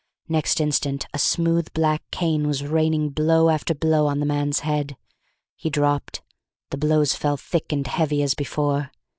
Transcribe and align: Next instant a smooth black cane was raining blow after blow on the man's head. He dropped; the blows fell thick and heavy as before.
Next 0.27 0.59
instant 0.59 1.05
a 1.13 1.19
smooth 1.19 1.71
black 1.73 2.01
cane 2.09 2.47
was 2.47 2.63
raining 2.65 3.09
blow 3.11 3.49
after 3.51 3.75
blow 3.75 4.07
on 4.07 4.19
the 4.19 4.25
man's 4.25 4.61
head. 4.61 4.97
He 5.55 5.69
dropped; 5.69 6.23
the 6.71 6.77
blows 6.79 7.13
fell 7.13 7.37
thick 7.37 7.71
and 7.71 7.85
heavy 7.85 8.23
as 8.23 8.33
before. 8.33 8.89